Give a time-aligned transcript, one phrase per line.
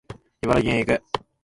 [0.41, 1.03] 茨城県へ行く